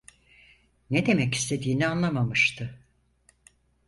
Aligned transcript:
Ne 0.89 1.05
demek 1.05 1.35
istediğini 1.35 1.87
anlamamıştı. 1.87 2.79